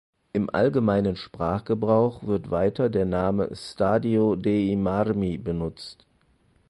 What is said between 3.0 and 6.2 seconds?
Name "Stadio dei Marmi" benutzt.